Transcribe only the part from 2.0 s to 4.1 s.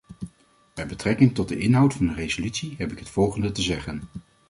de resolutie heb ik het volgende te zeggen.